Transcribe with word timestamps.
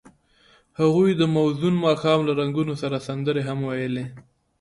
هغوی 0.79 1.11
د 1.17 1.21
موزون 1.35 1.75
ماښام 1.85 2.19
له 2.27 2.33
رنګونو 2.39 2.73
سره 2.81 3.03
سندرې 3.07 3.41
هم 3.47 3.59
ویلې. 3.69 4.05